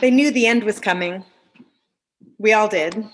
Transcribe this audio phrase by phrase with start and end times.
[0.00, 1.24] They knew the end was coming.
[2.38, 3.06] We all did.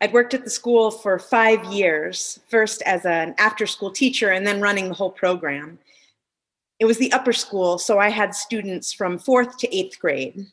[0.00, 4.44] I'd worked at the school for five years, first as an after school teacher and
[4.44, 5.78] then running the whole program.
[6.80, 10.46] It was the upper school, so I had students from fourth to eighth grade.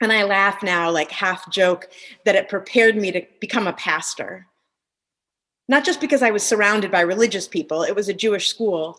[0.00, 1.90] And I laugh now, like half joke,
[2.24, 4.46] that it prepared me to become a pastor.
[5.68, 8.98] Not just because I was surrounded by religious people, it was a Jewish school.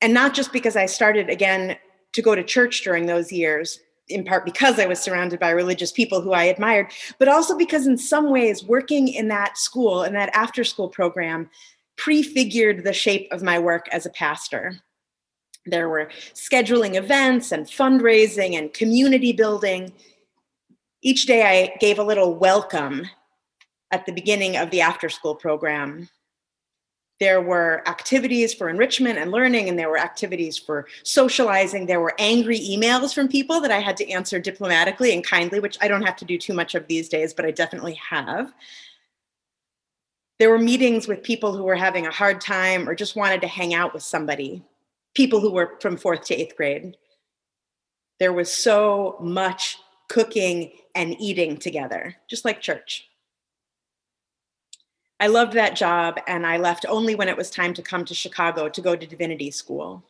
[0.00, 1.76] And not just because I started again
[2.12, 5.92] to go to church during those years, in part because I was surrounded by religious
[5.92, 10.14] people who I admired, but also because, in some ways, working in that school, and
[10.14, 11.50] that after school program,
[11.96, 14.80] prefigured the shape of my work as a pastor.
[15.66, 19.92] There were scheduling events and fundraising and community building.
[21.02, 23.06] Each day I gave a little welcome
[23.90, 26.08] at the beginning of the after school program
[27.20, 31.86] there were activities for enrichment and learning, and there were activities for socializing.
[31.86, 35.78] There were angry emails from people that I had to answer diplomatically and kindly, which
[35.80, 38.52] I don't have to do too much of these days, but I definitely have.
[40.38, 43.48] There were meetings with people who were having a hard time or just wanted to
[43.48, 44.62] hang out with somebody,
[45.14, 46.96] people who were from fourth to eighth grade.
[48.20, 49.76] There was so much
[50.08, 53.07] cooking and eating together, just like church.
[55.20, 58.14] I loved that job, and I left only when it was time to come to
[58.14, 60.04] Chicago to go to divinity school.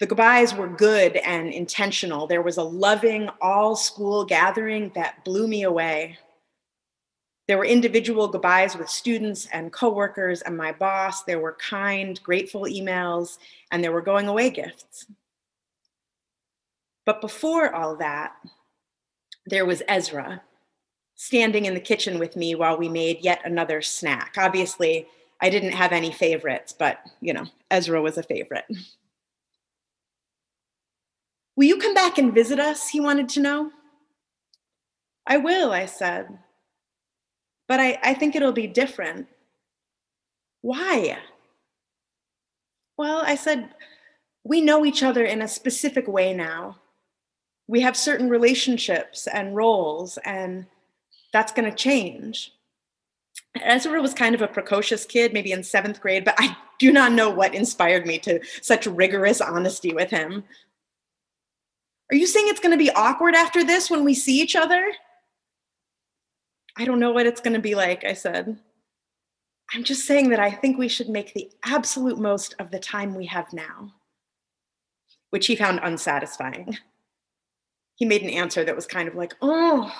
[0.00, 2.26] The goodbyes were good and intentional.
[2.26, 6.18] There was a loving all school gathering that blew me away.
[7.46, 11.22] There were individual goodbyes with students and coworkers and my boss.
[11.22, 13.38] There were kind, grateful emails,
[13.70, 15.06] and there were going away gifts.
[17.06, 18.32] But before all that,
[19.46, 20.42] there was Ezra
[21.14, 24.34] standing in the kitchen with me while we made yet another snack.
[24.36, 25.06] Obviously,
[25.40, 28.64] I didn't have any favorites, but you know, Ezra was a favorite.
[31.56, 32.88] Will you come back and visit us?
[32.88, 33.70] He wanted to know.
[35.26, 36.38] I will, I said.
[37.68, 39.28] But I, I think it'll be different.
[40.62, 41.18] Why?
[42.96, 43.70] Well, I said,
[44.44, 46.78] we know each other in a specific way now.
[47.66, 50.66] We have certain relationships and roles, and
[51.34, 52.52] that's going to change.
[53.60, 57.12] Ezra was kind of a precocious kid, maybe in seventh grade, but I do not
[57.12, 60.44] know what inspired me to such rigorous honesty with him.
[62.12, 64.92] Are you saying it's going to be awkward after this when we see each other?
[66.76, 68.56] I don't know what it's going to be like, I said.
[69.72, 73.14] I'm just saying that I think we should make the absolute most of the time
[73.14, 73.92] we have now,
[75.30, 76.78] which he found unsatisfying.
[77.96, 79.92] He made an answer that was kind of like, oh,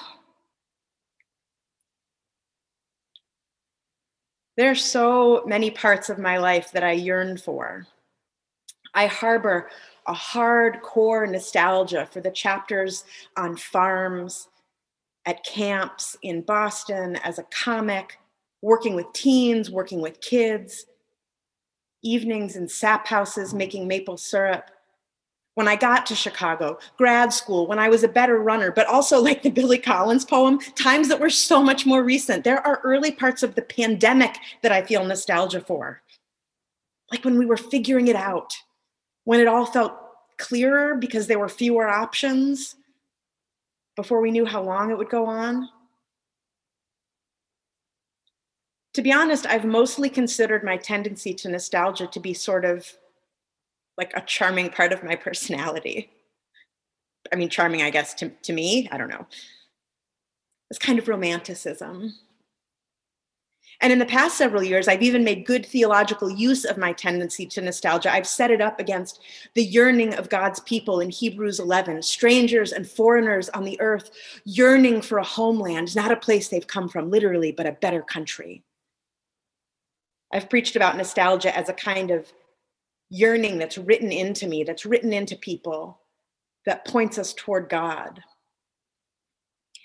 [4.57, 7.87] There are so many parts of my life that I yearn for.
[8.95, 9.69] I harbor
[10.07, 13.05] a hardcore nostalgia for the chapters
[13.37, 14.49] on farms,
[15.27, 18.19] at camps in Boston, as a comic,
[18.63, 20.85] working with teens, working with kids,
[22.03, 24.71] evenings in sap houses making maple syrup,
[25.55, 29.21] when I got to Chicago, grad school, when I was a better runner, but also
[29.21, 32.45] like the Billy Collins poem, times that were so much more recent.
[32.45, 36.03] There are early parts of the pandemic that I feel nostalgia for.
[37.13, 38.53] Like when we were figuring it out,
[39.25, 39.95] when it all felt
[40.39, 42.75] clearer because there were fewer options
[43.95, 45.69] before we knew how long it would go on.
[48.95, 52.93] To be honest, I've mostly considered my tendency to nostalgia to be sort of
[53.97, 56.11] like a charming part of my personality.
[57.33, 59.27] I mean, charming, I guess, to, to me, I don't know.
[60.71, 62.15] It's kind of romanticism.
[63.81, 67.45] And in the past several years, I've even made good theological use of my tendency
[67.47, 68.13] to nostalgia.
[68.13, 69.21] I've set it up against
[69.55, 74.11] the yearning of God's people in Hebrews 11, strangers and foreigners on the earth
[74.45, 78.63] yearning for a homeland, not a place they've come from, literally, but a better country.
[80.33, 82.33] I've preached about nostalgia as a kind of
[83.11, 86.01] yearning that's written into me, that's written into people,
[86.67, 88.23] that points us toward God.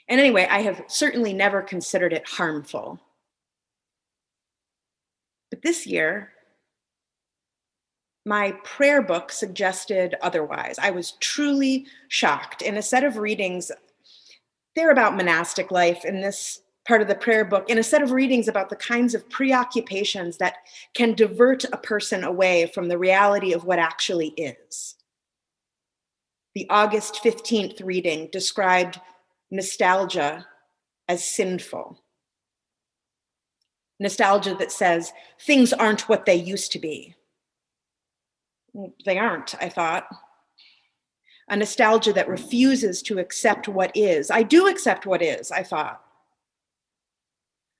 [0.07, 2.99] And anyway, I have certainly never considered it harmful.
[5.51, 6.31] But this year,
[8.25, 10.77] my prayer book suggested otherwise.
[10.79, 12.61] I was truly shocked.
[12.61, 13.71] In a set of readings,
[14.75, 18.11] they're about monastic life, in this part of the prayer book in a set of
[18.11, 20.55] readings about the kinds of preoccupations that
[20.95, 24.95] can divert a person away from the reality of what actually is.
[26.55, 28.99] The August 15th reading described
[29.51, 30.47] nostalgia
[31.07, 32.01] as sinful.
[33.99, 37.13] Nostalgia that says things aren't what they used to be.
[39.05, 40.07] They aren't, I thought.
[41.49, 44.31] a nostalgia that refuses to accept what is.
[44.31, 46.03] I do accept what is, I thought.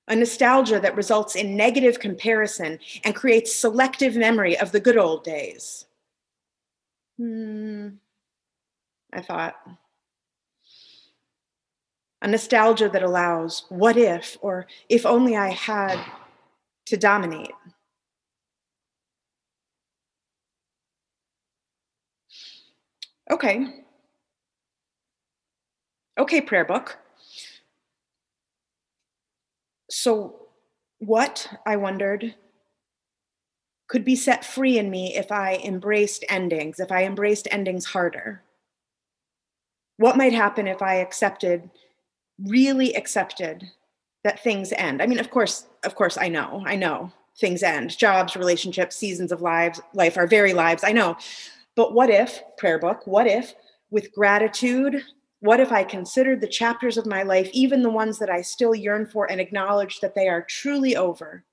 [0.10, 5.24] A nostalgia that results in negative comparison and creates selective memory of the good old
[5.24, 5.86] days.
[7.18, 7.90] Hmm,
[9.14, 9.56] I thought.
[12.22, 16.04] A nostalgia that allows what if, or if only I had
[16.88, 17.52] to dominate.
[23.32, 23.86] Okay.
[26.18, 26.98] Okay, prayer book.
[29.89, 30.47] So,
[31.00, 32.36] what, I wondered,
[33.88, 38.44] could be set free in me if I embraced endings, if I embraced endings harder?
[39.97, 41.69] What might happen if I accepted,
[42.45, 43.69] really accepted,
[44.24, 45.01] that things end?
[45.01, 47.97] I mean, of course, of course, I know, I know things end.
[47.97, 51.18] Jobs, relationships, seasons of lives, life are very lives, I know.
[51.75, 53.56] But what if, prayer book, what if
[53.89, 55.03] with gratitude,
[55.41, 58.75] what if I considered the chapters of my life, even the ones that I still
[58.75, 61.45] yearn for, and acknowledged that they are truly over?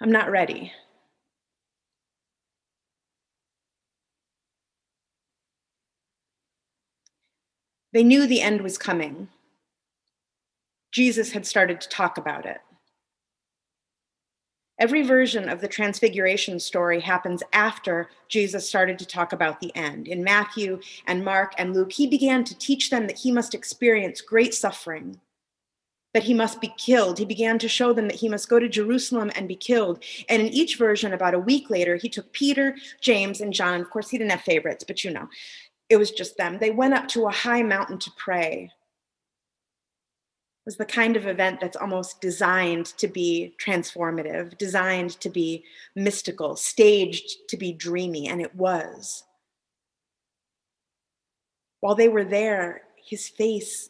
[0.00, 0.72] I'm not ready.
[7.92, 9.28] They knew the end was coming.
[10.92, 12.60] Jesus had started to talk about it.
[14.78, 20.06] Every version of the transfiguration story happens after Jesus started to talk about the end.
[20.06, 24.20] In Matthew and Mark and Luke, he began to teach them that he must experience
[24.20, 25.18] great suffering,
[26.14, 27.18] that he must be killed.
[27.18, 30.04] He began to show them that he must go to Jerusalem and be killed.
[30.28, 33.80] And in each version, about a week later, he took Peter, James, and John.
[33.80, 35.28] Of course, he didn't have favorites, but you know,
[35.88, 36.58] it was just them.
[36.60, 38.70] They went up to a high mountain to pray
[40.68, 45.64] was the kind of event that's almost designed to be transformative, designed to be
[45.96, 49.24] mystical, staged to be dreamy, and it was.
[51.80, 53.88] While they were there, his face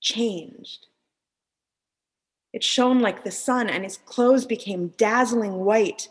[0.00, 0.86] changed.
[2.54, 6.08] It shone like the sun, and his clothes became dazzling white.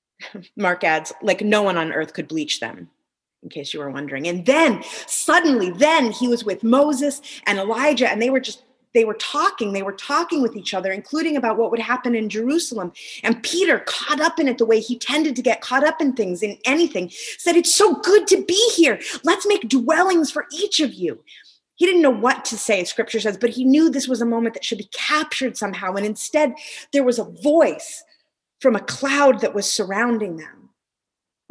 [0.56, 2.90] Mark adds, like no one on earth could bleach them
[3.42, 4.26] in case you were wondering.
[4.26, 8.64] And then suddenly, then he was with Moses and Elijah, and they were just
[8.94, 12.28] they were talking they were talking with each other including about what would happen in
[12.28, 12.90] jerusalem.
[13.22, 16.14] And peter caught up in it the way he tended to get caught up in
[16.14, 18.98] things in anything said it's so good to be here.
[19.24, 21.22] Let's make dwellings for each of you.
[21.74, 24.54] He didn't know what to say scripture says but he knew this was a moment
[24.54, 25.94] that should be captured somehow.
[25.94, 26.54] And instead
[26.92, 28.02] there was a voice
[28.60, 30.57] from a cloud that was surrounding them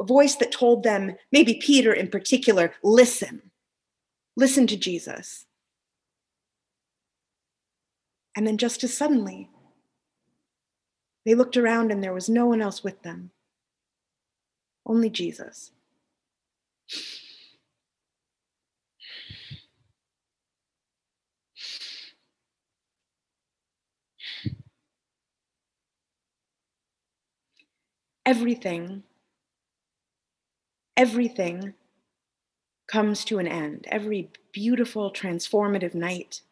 [0.00, 3.42] a voice that told them, maybe Peter in particular, listen.
[4.36, 5.46] Listen to Jesus.
[8.36, 9.50] And then just as suddenly,
[11.24, 13.32] they looked around and there was no one else with them,
[14.86, 15.72] only Jesus.
[28.24, 29.02] Everything
[30.98, 31.74] everything
[32.88, 33.86] comes to an end.
[33.88, 36.42] Every beautiful, transformative night,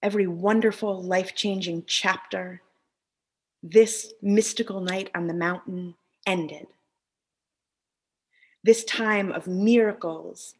[0.00, 2.62] every wonderful, life changing chapter,
[3.62, 6.68] this mystical night on the mountain ended.
[8.62, 10.54] This time of miracles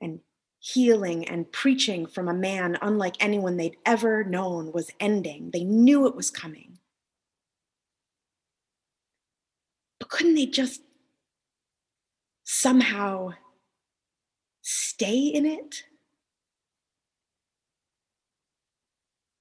[0.00, 0.20] and
[0.60, 5.50] healing and preaching from a man unlike anyone they'd ever known was ending.
[5.52, 6.78] They knew it was coming.
[9.98, 10.82] But couldn't they just
[12.50, 13.28] somehow
[14.62, 15.84] stay in it?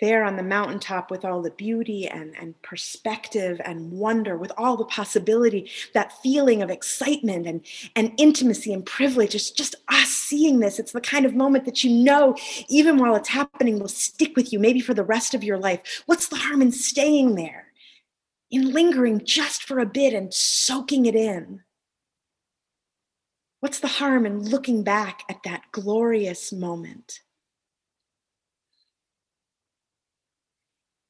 [0.02, 4.76] There on the mountaintop with all the beauty and, and perspective and wonder, with all
[4.76, 9.34] the possibility, that feeling of excitement and, and intimacy and privilege.
[9.34, 10.78] It's just us seeing this.
[10.78, 12.36] It's the kind of moment that you know,
[12.68, 16.04] even while it's happening, will stick with you, maybe for the rest of your life.
[16.08, 17.68] What's the harm in staying there,
[18.52, 21.64] in lingering just for a bit and soaking it in?
[23.60, 27.22] What's the harm in looking back at that glorious moment?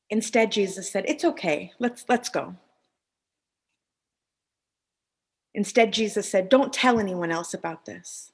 [0.10, 2.56] Instead, Jesus said, It's okay, let's, let's go.
[5.54, 8.32] Instead, Jesus said, Don't tell anyone else about this.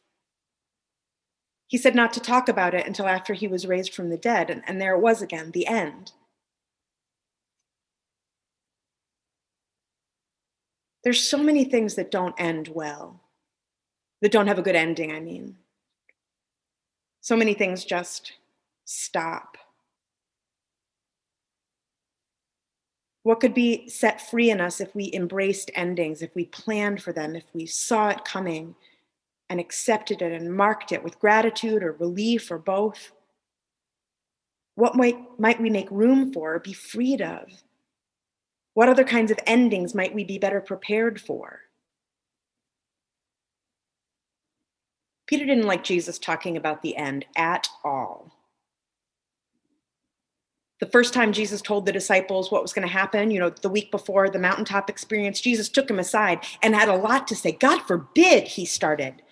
[1.68, 4.52] He said not to talk about it until after he was raised from the dead,
[4.52, 6.12] and, and there it was again, the end.
[11.04, 13.24] There's so many things that don't end well
[14.24, 15.58] that don't have a good ending, I mean.
[17.20, 18.32] So many things just
[18.86, 19.58] stop.
[23.24, 27.12] What could be set free in us if we embraced endings, if we planned for
[27.12, 28.76] them, if we saw it coming
[29.50, 33.12] and accepted it and marked it with gratitude or relief or both?
[34.76, 37.50] What might, might we make room for or be freed of?
[38.74, 41.60] What other kinds of endings might we be better prepared for?
[45.34, 48.32] Peter didn't like Jesus talking about the end at all.
[50.80, 53.68] The first time Jesus told the disciples what was going to happen, you know, the
[53.68, 57.52] week before the mountaintop experience, Jesus took him aside and had a lot to say.
[57.52, 59.24] God forbid, he started.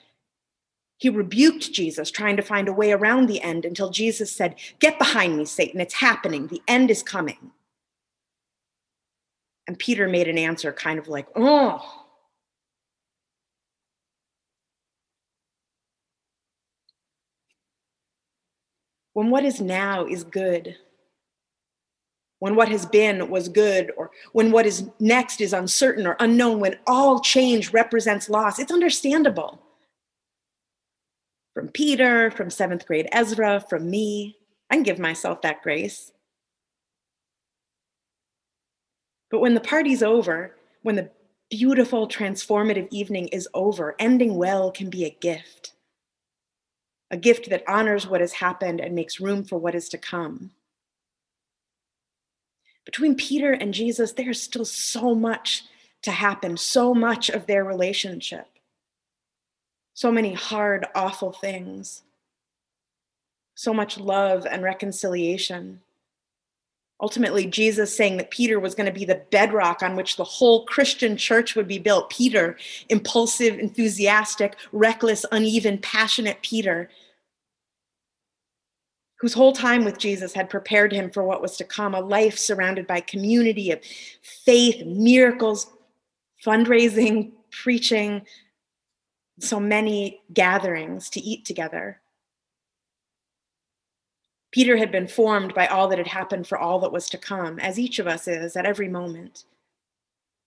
[0.98, 4.98] He rebuked Jesus, trying to find a way around the end until Jesus said, Get
[4.98, 5.80] behind me, Satan.
[5.80, 6.48] It's happening.
[6.48, 7.52] The end is coming.
[9.68, 12.01] And Peter made an answer kind of like, Oh,
[19.14, 20.76] when what is now is good,
[22.40, 26.60] when what has been was good, or when what is next is uncertain or unknown,
[26.60, 29.62] when all change represents loss, it's understandable.
[31.54, 34.38] From Peter, from seventh grade Ezra, from me,
[34.70, 36.12] I can give myself that grace.
[39.30, 41.10] But when the party's over, when the
[41.50, 45.74] beautiful transformative evening is over, ending well can be a gift
[47.12, 50.52] a gift that honors what has happened and makes room for what is to come.
[52.86, 55.66] Between Peter and Jesus, there's still so much
[56.04, 58.48] to happen, so much of their relationship,
[59.94, 62.02] so many hard, awful things,
[63.54, 65.82] so much love and reconciliation.
[67.02, 70.66] Ultimately, Jesus saying that Peter was going to be the bedrock on which the whole
[70.66, 72.12] Christian church would be built.
[72.12, 72.58] Peter,
[72.90, 76.90] impulsive, enthusiastic, reckless, uneven, passionate Peter,
[79.20, 82.38] whose whole time with Jesus had prepared him for what was to come a life
[82.38, 83.80] surrounded by community of
[84.22, 85.68] faith, miracles,
[86.44, 88.22] fundraising, preaching,
[89.40, 92.01] so many gatherings to eat together.
[94.52, 97.58] Peter had been formed by all that had happened for all that was to come,
[97.60, 99.46] as each of us is at every moment,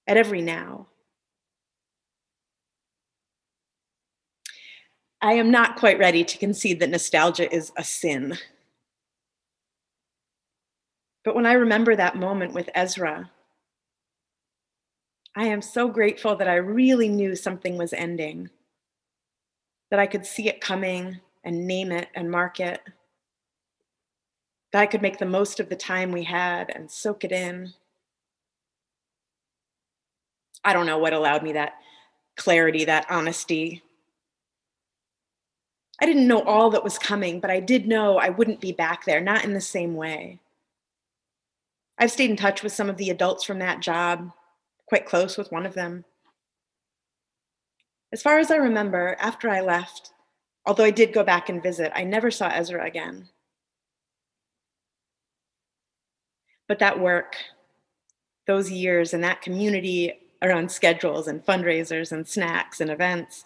[0.06, 0.86] at every now.
[5.22, 8.36] I am not quite ready to concede that nostalgia is a sin.
[11.24, 13.30] But when I remember that moment with Ezra,
[15.34, 18.50] I am so grateful that I really knew something was ending,
[19.90, 22.82] that I could see it coming and name it and mark it,
[24.74, 27.72] that I could make the most of the time we had and soak it in.
[30.64, 31.74] I don't know what allowed me that
[32.36, 33.84] clarity, that honesty.
[36.00, 39.04] I didn't know all that was coming, but I did know I wouldn't be back
[39.04, 40.40] there, not in the same way.
[41.96, 44.32] I've stayed in touch with some of the adults from that job,
[44.88, 46.04] quite close with one of them.
[48.12, 50.14] As far as I remember, after I left,
[50.66, 53.28] although I did go back and visit, I never saw Ezra again.
[56.68, 57.36] But that work,
[58.46, 63.44] those years, and that community around schedules and fundraisers and snacks and events,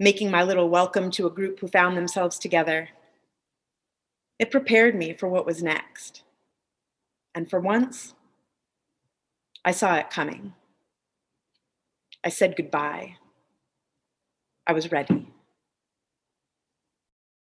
[0.00, 2.88] making my little welcome to a group who found themselves together,
[4.38, 6.22] it prepared me for what was next.
[7.34, 8.14] And for once,
[9.64, 10.54] I saw it coming.
[12.24, 13.16] I said goodbye.
[14.66, 15.32] I was ready.